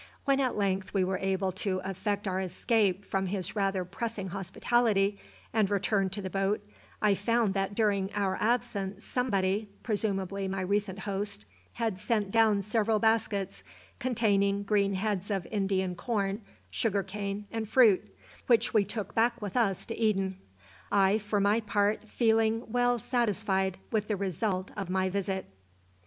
[0.25, 5.19] When at length we were able to effect our escape from his rather pressing hospitality,
[5.53, 6.67] and returned to the boat,
[7.03, 12.97] I found that during our absence somebody presumably my recent host had sent down several
[12.97, 13.63] baskets
[13.99, 16.41] containing green heads of indian corn,
[16.71, 18.01] sugar cane, and fruit,
[18.47, 20.39] which we took back with us to Eden;
[20.91, 25.45] I for my part feeling well satisfied with the result of my visit.